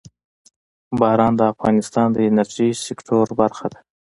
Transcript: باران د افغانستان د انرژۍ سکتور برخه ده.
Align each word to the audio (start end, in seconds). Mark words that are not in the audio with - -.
باران 0.99 1.33
د 1.37 1.41
افغانستان 1.53 2.07
د 2.13 2.17
انرژۍ 2.29 2.69
سکتور 2.87 3.25
برخه 3.41 3.65
ده. 3.73 3.79